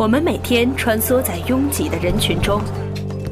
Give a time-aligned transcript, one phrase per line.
[0.00, 2.62] 我们每天穿梭在拥挤的人群中，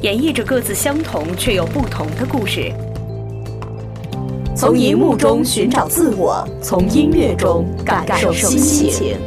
[0.01, 2.71] 演绎着各自相同却又不同的故事。
[4.55, 9.17] 从荧幕中寻找自我，从音乐中感受心情。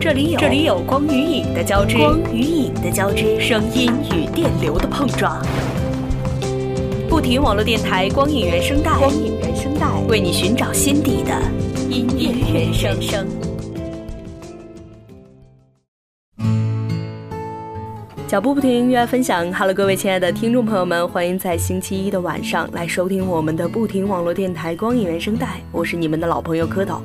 [0.00, 5.38] 这里有这里有光与影的交织，光与影的交织，声音与电流的碰撞。
[7.10, 11.34] 不停网络电台光影原声带，光影原声带为你寻找心底的
[11.90, 13.26] 音乐原声。
[18.32, 19.52] 脚步不停，音乐分享。
[19.52, 25.60] Hello，各位亲爱的听众朋友们，欢迎在星期一的晚上来收听我们的不停网络电台光影原声带。
[25.70, 27.02] 我是你们的老朋友蝌蚪。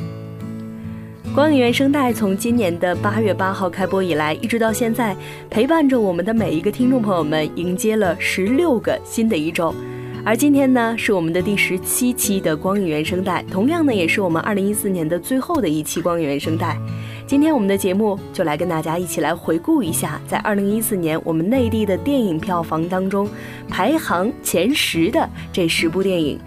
[1.36, 5.14] 光影原声带从今年的八月八号开播以来，一直到现在，
[5.50, 9.76] 陪伴着我们的每一个听众朋友们，迎接了十六个新的一周。
[10.24, 16.78] 而今天呢，是我们的第十七期的光影原声带，同样呢，也是我们二零一四年的最后的一期光影原声带。
[17.28, 23.30] 今天我们的节目就来跟大家一起来回顾一下，在二零一四年我们内地的电影票房当中
[23.68, 26.40] 排行前十的这十部电影。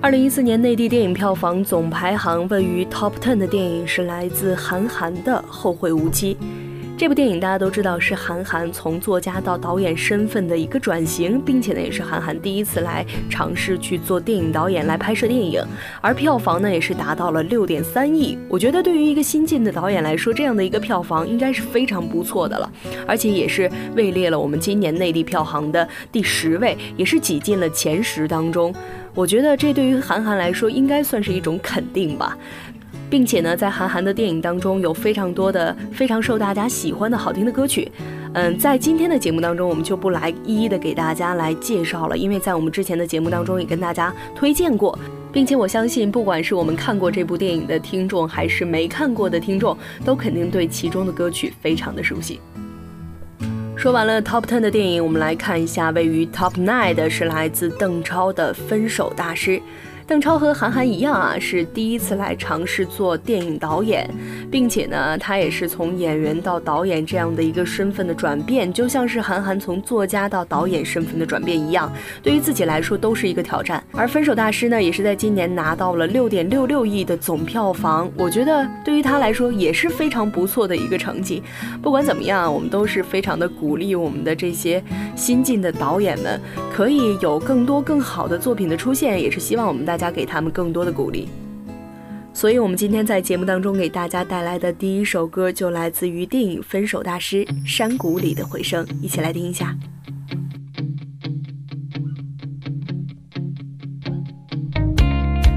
[0.00, 6.36] 二零一四年内地电影票房总排行位于 Top Ten 的电影是来自韩寒的《后会无期》。
[7.02, 15.60] 这部电影大家都知道是韩寒从作家到导演身份的一个转型，并且呢也是韩寒第一次来尝试去做电影导演来拍摄电影，
[16.00, 18.38] 而票房呢也是达到了六点三亿。
[18.48, 22.72] 我觉得对于一个新晋的导演来说，这样的一个票房应该是非常不错的了，
[23.04, 28.72] 而且也是位列了我们今年内地票房的第十位，也是挤进了前十当中。
[29.12, 32.38] 我觉得这对于韩寒来说应该算是一种肯定吧。
[33.12, 37.92] 并且呢，在韩寒的电影当中有非常多的非常受大家喜欢的好听的歌曲，
[38.32, 44.98] 嗯，在今天的节目当中，我们就不来一一的给大家来介绍了，因为在我们之前的节目当中也跟大家推荐过，
[45.30, 52.40] 并且我相信，不管是我们看过这部电影的听众，还是没看过的听众，都肯定对其中的歌曲非常的熟悉。
[53.76, 59.58] 说完了 Top Ten 的电影，我们来看一下位于 Top Nine 的是来自邓超的《分手大师》。
[60.06, 64.08] 邓超和韩寒一样啊，是第一次来尝试做电影导演，
[64.50, 71.90] 并且呢，他也是从演员到导演这样的一个身份的转变，就像是韩寒从作家到导演身份的转变一样，
[72.22, 73.82] 对于自己来说都是一个挑战。
[73.92, 81.42] 而《分手大师》呢，也是在今年拿到了六点六六亿的总票房，我觉得对于他来说也是非常不错的一个成绩。
[81.80, 84.82] 不管怎么样，我们都是非常的鼓励我们的这些
[85.14, 86.40] 新晋的导演们，
[86.72, 91.28] 可以有更多更好的作品的出现，也是希望我们大家加给他们更多的鼓励，
[92.34, 99.76] 所以，我们今天在节目当中给大家带来的第一首歌就来自于电影《分手大师》《山谷里的回声》，一起来听一下。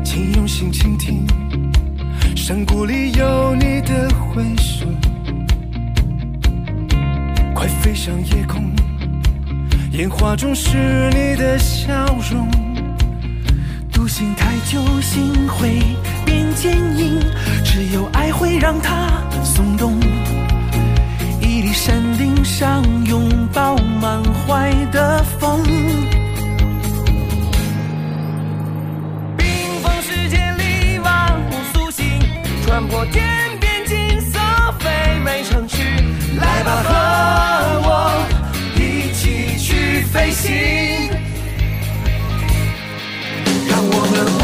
[0.04, 1.26] 请用心倾听，
[2.36, 4.88] 山谷里有你的回声，
[7.56, 8.72] 快飞上夜空，
[9.94, 10.78] 烟花中是
[11.10, 12.75] 你的笑容。
[14.66, 15.80] 独行太久，心会
[16.26, 17.20] 变坚硬。
[17.64, 20.00] 只有爱会让它松动。
[21.40, 25.62] 屹立山顶上，拥抱满怀的风。
[29.38, 29.48] 冰
[29.84, 32.06] 封世界里，万物苏醒，
[32.66, 33.24] 穿破天
[33.60, 34.40] 边金色
[34.80, 34.90] 飞
[35.24, 35.78] 美城市。
[36.40, 36.94] 来吧，和
[37.88, 38.28] 我
[38.76, 41.05] 一起去飞行。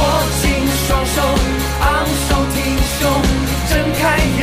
[0.02, 0.06] 握
[0.42, 0.44] 紧
[0.88, 1.22] 双手，
[1.82, 1.86] 昂
[2.28, 2.58] 首挺
[2.98, 3.00] 胸，
[3.70, 4.02] 睁开
[4.40, 4.41] 眼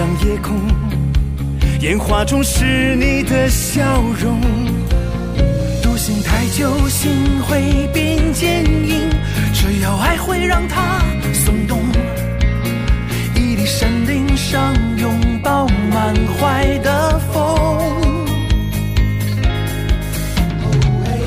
[0.00, 0.56] 上夜空，
[1.80, 4.40] 烟花中是你的笑容。
[5.82, 7.12] 独行太久，心
[7.42, 9.10] 会变坚硬，
[9.52, 11.02] 只要爱会让它
[11.34, 11.82] 松动。
[13.34, 17.92] 屹立山顶上，拥抱满怀的风。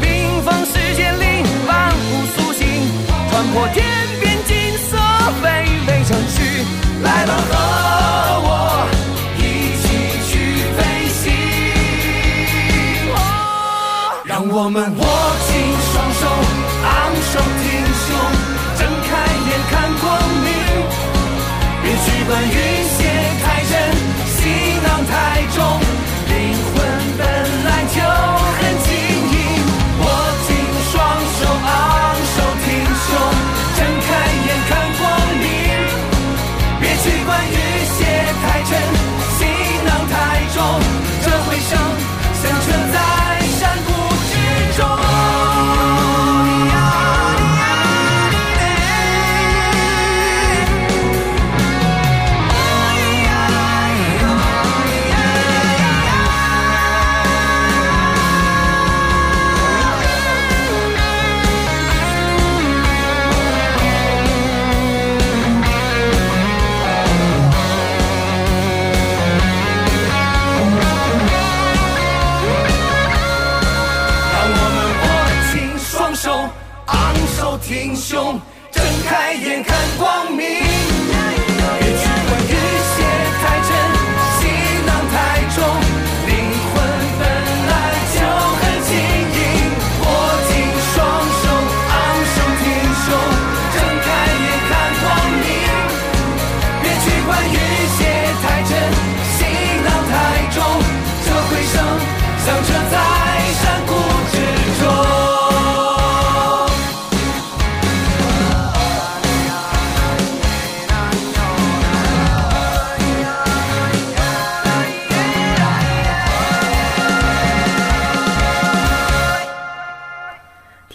[0.01, 2.65] 冰封世界里，万物苏醒，
[3.29, 3.85] 穿破天
[4.19, 4.97] 边金色
[5.43, 6.82] 飞飞城市。
[7.03, 7.53] 来吧，和
[8.45, 8.49] 我
[9.37, 9.41] 一
[9.81, 9.83] 起
[10.29, 10.31] 去
[10.75, 10.79] 飞
[11.09, 11.21] 行。
[14.23, 15.01] 让我们握
[15.47, 15.51] 紧
[15.91, 16.23] 双手，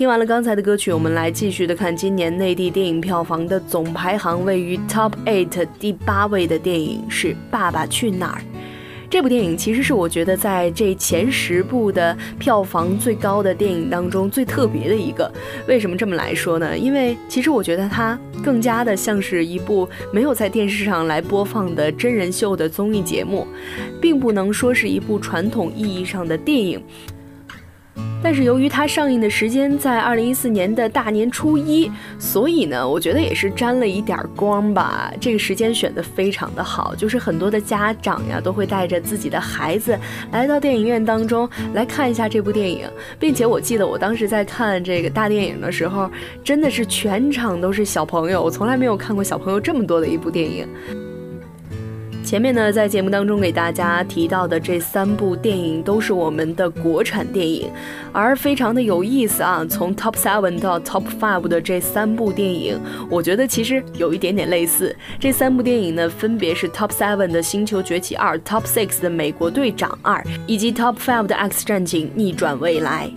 [0.08, 8.40] 听完了刚才的歌曲，我们来继续的看今年内地电影票房的总排行，位于 Top Eight 第八位的电影是《爸爸去哪儿》。
[9.10, 15.30] 这部电影其实是我觉得在这前十部的票房最高的电影当中最特别的一个。
[15.66, 16.78] 为什么这么来说呢？
[16.78, 23.46] 因为其实我觉得它更加的像是一部没有在电视上来播放的真人秀的综艺节目，
[24.00, 26.82] 并不能说是一部传统意义上的电影。
[28.22, 35.12] 但是由于它上映的时间在二零一四年的大年初一，所以呢，我觉得也是沾了一点光吧。
[35.20, 39.98] 这个时间选的非常的好，就是很多的家长呀都会带着自己的孩子
[40.32, 42.86] 来到电影院当中来看一下这部电影，
[43.18, 46.10] 并且我记得我当时在看这个大电影的时候，
[46.42, 50.68] 真的是全场都是小朋友，我从来没有看过小朋友这么多的一部电影。
[52.28, 57.70] 前面呢，在节目当中给大家提到的这三部电影都是我们的国产电影，
[58.12, 59.64] 而非常的有意思啊。
[59.64, 62.78] 从 Top Seven 到 Top Five 的这三部电影，
[63.08, 64.94] 我觉得其实有一点点类似。
[65.18, 73.10] 这三部电影呢，分别是 Top Seven 的《星球崛起二》、Top Six 的《美国队长二》，以及 Top Five 的《X 战警：逆转未来》。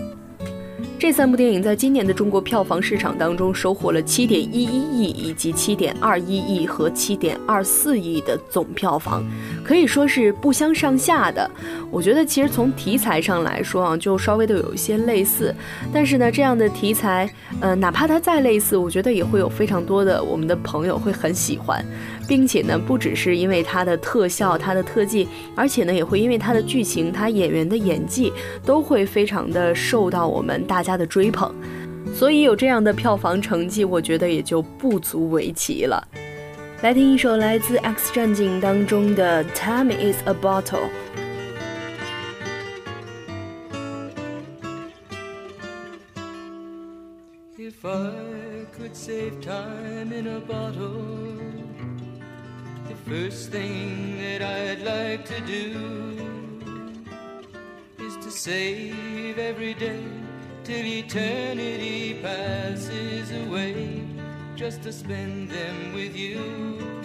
[1.01, 9.25] 这三部电影在今年的中国票房市场当中收获了七点一一亿以及七点二一亿和七点二四亿的总票房，
[9.65, 11.50] 可以说是不相上下的。
[11.89, 15.56] 我觉得其实从题材上来说啊，就稍微的有一些类似，
[15.92, 17.27] 但是呢，这样的题材，
[17.62, 21.83] 呃，哪怕它再类似，我觉得也会有非常多的我们的朋友会很喜欢，
[22.31, 28.31] 并且呢，不只是因为它的特效、它的特技，而且呢，也会因为它的剧情、它演员的演技，
[28.66, 31.54] 都会非常的受到我们大家的追捧。
[32.16, 36.02] 所以有这样的票房成绩，我觉得也就不足为奇了。
[36.81, 40.64] 来听一首来自《X 战警》当中的《Time Is a Bottle》。
[47.57, 51.31] If I could save time in a bottle.
[53.06, 55.66] First thing that I'd like to do
[58.00, 60.04] is to save every day
[60.64, 64.04] till eternity passes away,
[64.56, 67.02] just to spend them with you.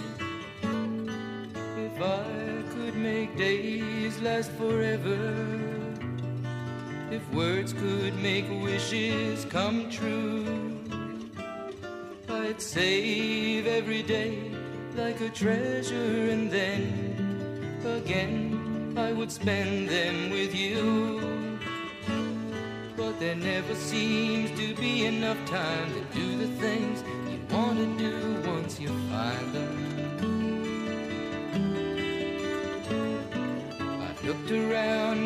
[1.78, 5.18] If I could make days last forever.
[7.10, 10.44] If words could make wishes come true,
[12.28, 14.55] I'd save every day
[14.96, 21.58] like a treasure, and then again I would spend them with you.
[22.96, 27.86] But there never seems to be enough time to do the things you want to
[27.98, 29.74] do once you find them.
[34.00, 35.25] I've looked around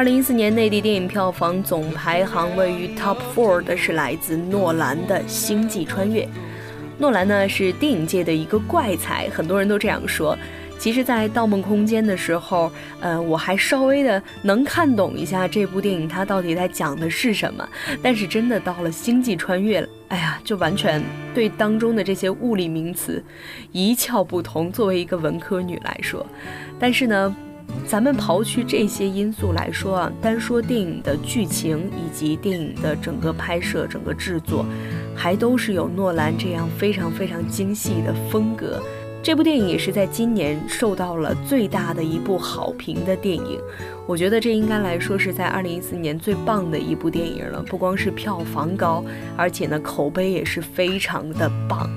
[0.00, 6.22] 二零一四年内地电影票房总排行位于 Top Four 的是来自诺兰的《星际穿越》。
[6.96, 10.34] 诺兰呢是电影界的一个怪才，很多人都这样说。
[10.78, 17.68] 其实，在《盗梦空间》的时候，呃，我还稍微的能看懂一下这部电影它到底在讲的是什么。
[18.02, 21.02] 但是，真的到了《星际穿越》，哎呀，就完全
[21.34, 23.22] 对当中的这些物理名词
[23.70, 24.72] 一窍不通。
[24.72, 26.24] 作为一个文科女来说，
[26.78, 27.36] 但是呢。
[27.86, 34.64] 咱们刨去这些因素来说啊，单说电影的剧情以及电影的整个拍摄、整个制作，
[35.16, 38.80] 还都是有诺兰这样非常非常精细的风格。
[39.22, 43.60] 这部电影也是在今年受到了最大的一部好评的电影。
[44.06, 49.04] 我觉得这应该来说是在二零一四年最棒的一部电影了，不光是票房高，
[49.36, 51.90] 而且呢口碑也是非常的棒。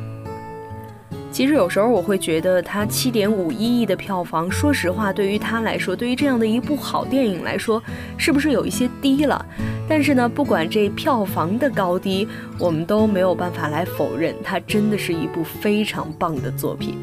[1.33, 7.81] 其实有时候我会觉得，它七点五一亿的票房，说实话，对于它来说，对于这样的一部好电影来说，
[8.17, 9.43] 是不是有一些低了？
[9.89, 12.27] 但是呢，不管这票房的高低，
[12.59, 16.95] 我们都没有办法来否认，它真的是一部非常棒的作品。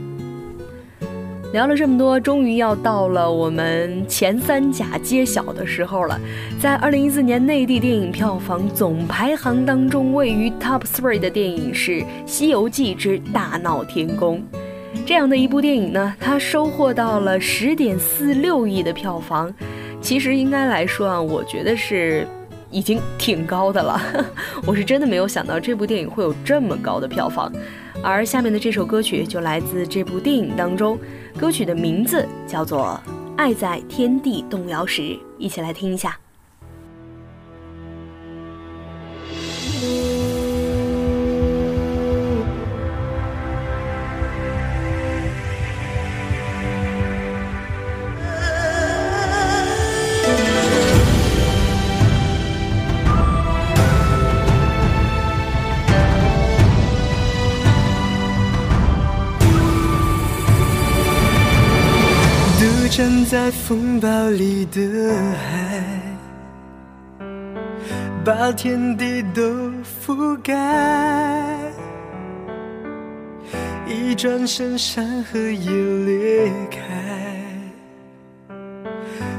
[1.52, 6.18] 聊了这么多，终于要到了我们前三甲揭晓的时候了。
[6.60, 14.38] 在二零一四年内地电影票房总排行当中，位于 Top Three 的电影是《西游记之大闹天宫》。
[15.04, 19.52] 这样的一部电影呢，它收获到了十点四六亿的票房。
[20.00, 22.24] 其实应该来说啊，我觉得是
[22.70, 24.00] 已经挺高的了。
[24.66, 27.52] 我是真的没有想到这部电影会有这么高的票房。
[28.02, 30.98] 而下面的这首歌曲就来自这部电影当中。
[31.38, 33.00] 歌曲的名字叫做
[33.36, 35.02] 《爱在天地动摇时》，
[35.38, 36.18] 一起来听一下。
[62.90, 65.80] 站在风暴里的海，
[68.24, 71.56] 把天地都覆盖。
[73.86, 75.70] 一转身，山河也
[76.04, 76.80] 裂开，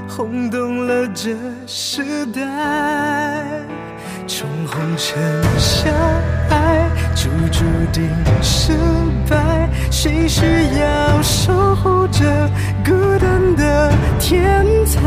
[0.07, 1.35] 轰动了这
[1.67, 2.41] 时代。
[4.27, 5.93] 从红尘相
[6.49, 8.09] 爱，就注定
[8.41, 8.71] 失
[9.29, 9.60] 败。
[9.91, 10.41] 谁需
[10.79, 12.49] 要守护着
[12.83, 15.01] 孤单的天才？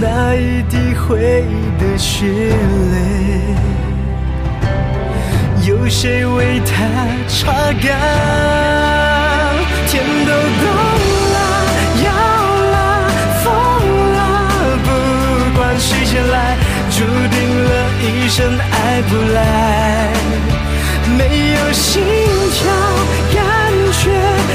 [0.00, 1.52] 那一滴回忆
[1.82, 2.26] 的血
[2.92, 2.96] 泪，
[5.68, 6.74] 有谁为他
[7.26, 7.52] 擦
[7.82, 7.84] 干？
[9.88, 10.64] 天都动
[11.34, 11.36] 了，
[12.04, 12.06] 摇
[12.70, 12.76] 了，
[13.42, 13.44] 疯
[14.14, 14.16] 了，
[14.84, 14.88] 不
[15.58, 16.56] 管谁先来，
[16.90, 19.36] 注定了一生爱不来，
[21.18, 21.20] 没
[21.52, 21.72] 有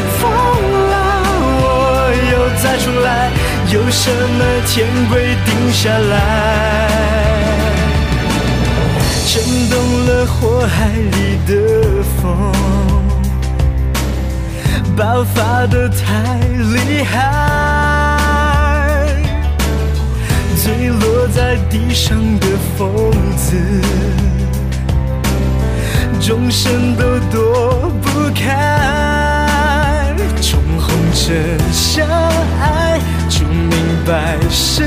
[0.01, 0.21] 心跳。
[2.63, 3.31] 再重来，
[3.73, 6.13] 有什么天规定下来？
[9.25, 9.73] 震动
[10.05, 11.51] 了火海里的
[12.21, 12.51] 风，
[14.95, 16.37] 爆发的太
[16.75, 17.15] 厉害，
[20.61, 22.45] 坠落在地上的
[22.77, 23.55] 疯子，
[26.19, 29.10] 众生都躲不开，
[31.23, 31.37] 真
[31.71, 32.07] 相，
[32.59, 32.99] 爱，
[33.29, 33.71] 就明
[34.07, 34.83] 白失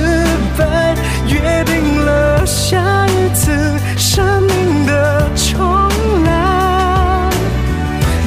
[0.59, 0.95] 败，
[1.29, 5.65] 约定了下一次生命的重
[6.25, 7.31] 来，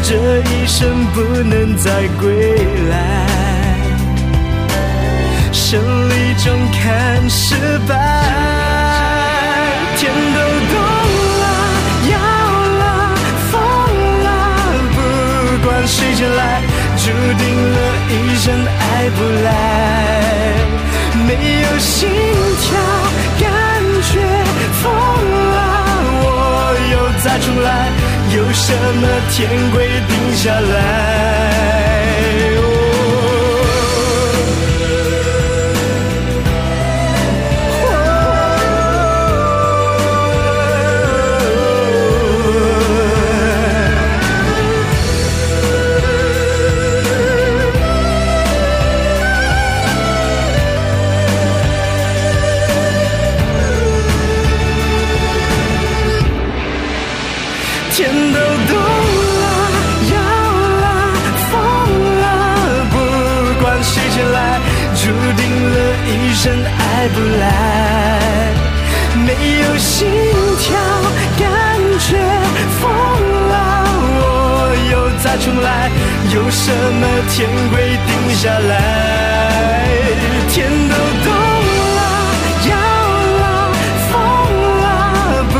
[0.01, 2.55] 这一生不能再归
[2.89, 2.95] 来，
[5.51, 5.77] 胜
[6.09, 7.55] 利中看失
[7.89, 7.93] 败，
[9.97, 10.39] 天都
[10.71, 10.79] 动
[11.41, 11.45] 了，
[12.09, 12.15] 摇
[12.79, 13.15] 了，
[13.51, 13.59] 疯
[14.23, 14.27] 了，
[14.95, 14.97] 不
[15.67, 16.61] 管谁先来，
[16.95, 17.66] 注定
[18.09, 19.47] 一生爱不来。
[21.27, 22.09] 没有心
[22.61, 22.67] 跳，
[23.39, 23.47] 感
[24.11, 24.11] 觉
[24.81, 24.83] 疯
[25.51, 25.57] 了，
[26.23, 26.25] 我
[26.91, 27.67] 又再重来，
[28.35, 29.35] 有什么天
[29.71, 29.75] 规
[30.07, 31.76] 定下来？
[65.07, 67.41] 注定了一生爱不来。
[69.25, 70.11] 没有心
[70.59, 70.67] 跳，
[71.39, 71.47] 感
[71.97, 72.07] 觉
[72.77, 72.83] 疯
[73.47, 73.55] 了，
[74.19, 74.21] 我
[74.91, 75.89] 又再重来。
[76.35, 78.69] 有什么天规定下来？
[80.49, 81.25] 天都动
[81.95, 81.99] 了，
[82.67, 82.75] 要
[83.39, 83.71] 了，
[84.11, 84.11] 疯
[84.83, 84.85] 了，
[85.53, 85.55] 不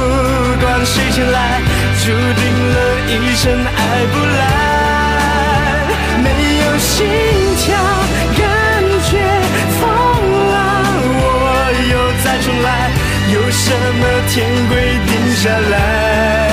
[0.60, 1.62] 管谁先来，
[2.04, 2.76] 注定了
[3.08, 3.80] 一生爱
[4.12, 4.44] 不来。
[6.22, 6.28] 没
[6.60, 7.08] 有心
[7.64, 7.72] 跳，
[13.34, 16.48] 有什么天规定下来？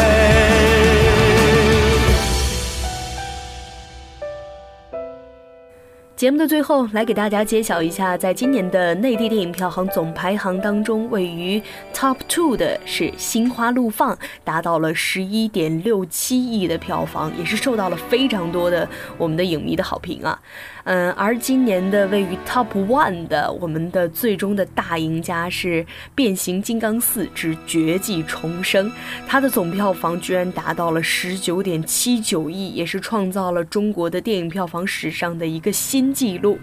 [6.16, 11.62] 节目的最后，来给大家揭晓一下，在今年的内地电影票房总排行当中，位于
[11.92, 18.88] Top Two 的是《心花怒放》，达到了十一点六七亿的票房，也是受到了非常多的
[19.18, 20.40] 我们的影迷的好评啊。
[20.84, 25.82] 嗯，而今年的位于 Top One 的，我们的最终的大赢家是
[26.14, 28.90] 《变形金刚四之绝迹重生》，
[29.26, 36.58] 它的总票房居然达到了十九点七九亿，也是创造了中国的电影票房史上的一个新纪录。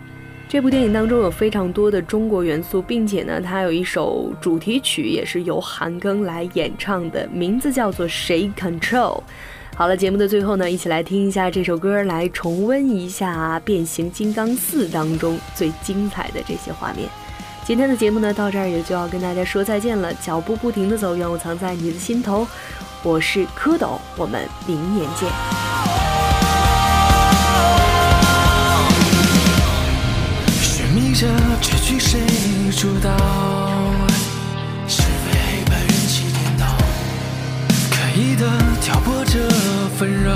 [0.48, 9.18] 这部电影当中有非常多的中国元素，并且呢，它有一首主题曲也是由韩庚来演唱的，名字叫做《谁 Control》。
[9.82, 17.10] 好了，节目的最后呢，一起来听一下这首歌，来重温一下《变形金刚四》当中最精彩的这些画面。
[17.66, 20.14] 今天的节目呢，到这儿也就要跟大家说再见了。
[20.14, 22.48] 脚步不停的走，愿我藏在你的心头。
[23.02, 25.28] 我是蝌蚪，我们明年见。
[30.62, 31.28] 寻觅着
[31.60, 32.20] 结局谁
[32.80, 33.10] 主导？
[34.88, 36.68] 是非黑白人气颠倒，
[37.90, 38.48] 刻意的
[38.80, 39.21] 挑拨
[40.02, 40.34] 纷扰。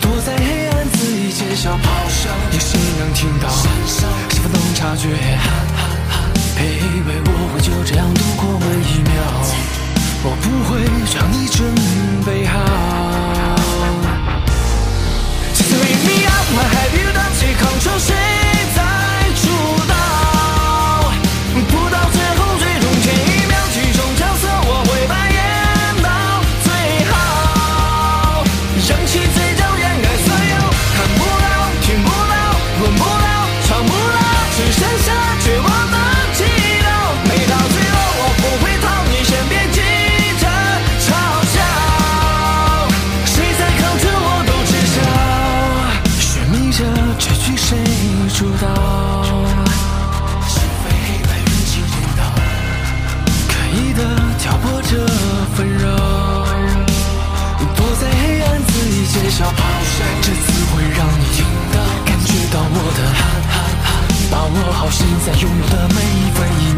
[0.00, 1.76] 躲在黑暗恣意间小咆
[2.08, 3.50] 哮，有谁能听到？
[3.50, 5.08] 是否能察觉？
[6.56, 9.12] 别以为我会就这样度过每一秒，
[10.22, 10.80] 我不会
[11.14, 11.60] 让你准
[12.24, 12.56] 备好。
[15.54, 18.43] Just wake me up, have you done take control，
[64.84, 66.73] 好现在拥有的每一分一